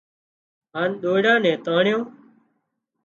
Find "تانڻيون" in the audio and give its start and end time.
1.65-2.03